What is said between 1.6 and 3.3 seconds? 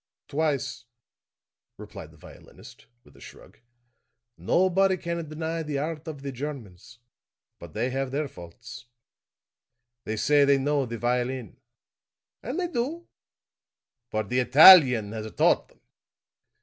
replied the violinist, with a